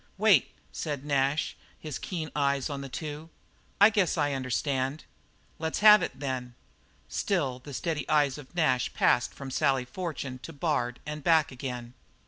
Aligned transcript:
"Wait," 0.17 0.55
said 0.71 1.05
Nash, 1.05 1.55
his 1.79 1.99
keen 1.99 2.31
eyes 2.35 2.71
on 2.71 2.81
the 2.81 2.89
two, 2.89 3.29
"I 3.79 3.91
guess 3.91 4.17
I 4.17 4.33
understand." 4.33 5.03
"Let's 5.59 5.81
have 5.81 6.01
it, 6.01 6.19
then." 6.19 6.55
Still 7.07 7.59
the 7.59 7.71
steady 7.71 8.09
eyes 8.09 8.39
of 8.39 8.55
Nash 8.55 8.91
passed 8.95 9.31
from 9.31 9.51
Sally 9.51 9.85
Fortune 9.85 10.39
to 10.39 10.51
Bard 10.53 10.99
and 11.05 11.23
back 11.23 11.51
again. 11.51 11.93